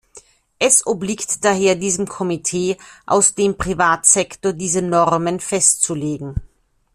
[0.57, 6.41] Es obliegt daher diesem Komitee aus dem Privatsektor, diese Normen festzulegen.